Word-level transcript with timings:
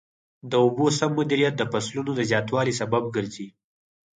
د 0.49 0.53
اوبو 0.63 0.85
سم 0.97 1.11
مدیریت 1.19 1.53
د 1.57 1.63
فصلونو 1.71 2.11
د 2.15 2.21
زیاتوالي 2.29 2.73
سبب 2.81 3.03
ګرځي. 3.15 3.47